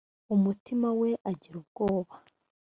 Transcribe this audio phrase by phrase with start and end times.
[0.35, 2.13] umutima we agira ubwoba.